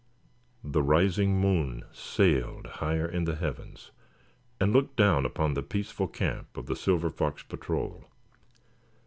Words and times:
The 0.63 0.81
rising 0.81 1.39
moon 1.39 1.83
sailed 1.91 2.65
higher 2.65 3.05
in 3.07 3.25
the 3.25 3.35
heavens, 3.35 3.91
and 4.59 4.73
looked 4.73 4.95
down 4.95 5.27
upon 5.27 5.53
the 5.53 5.61
peaceful 5.61 6.07
camp 6.07 6.57
of 6.57 6.65
the 6.65 6.75
Silver 6.75 7.11
Fox 7.11 7.43
Patrol. 7.43 8.05